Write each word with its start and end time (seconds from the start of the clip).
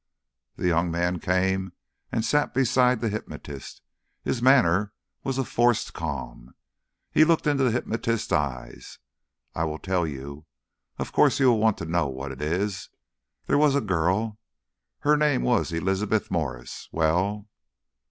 The 0.55 0.67
young 0.67 0.89
man 0.89 1.19
came 1.19 1.73
and 2.11 2.25
sat 2.25 2.55
beside 2.55 3.01
the 3.01 3.09
hypnotist. 3.09 3.83
His 4.23 4.41
manner 4.41 4.93
was 5.23 5.37
a 5.37 5.43
forced 5.43 5.93
calm. 5.93 6.55
He 7.11 7.23
looked 7.23 7.45
into 7.45 7.63
the 7.63 7.69
hypnotist's 7.69 8.31
eyes. 8.31 8.97
"I 9.53 9.65
will 9.65 9.77
tell 9.77 10.07
you. 10.07 10.47
Of 10.97 11.11
course 11.11 11.39
you 11.39 11.49
will 11.51 11.59
want 11.59 11.77
to 11.77 11.85
know 11.85 12.07
what 12.07 12.31
it 12.31 12.41
is. 12.41 12.89
There 13.45 13.59
was 13.59 13.75
a 13.75 13.79
girl. 13.79 14.39
Her 15.01 15.15
name 15.17 15.43
was 15.43 15.71
Elizabeth 15.71 16.31
Mwres. 16.31 16.87
Well 16.91 17.47